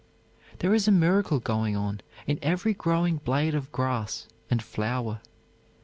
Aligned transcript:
There 0.57 0.73
is 0.73 0.87
a 0.87 0.91
miracle 0.91 1.39
going 1.39 1.77
on 1.77 2.01
in 2.25 2.39
every 2.41 2.73
growing 2.73 3.17
blade 3.17 3.53
of 3.53 3.71
grass 3.71 4.25
and 4.49 4.59
flower. 4.59 5.21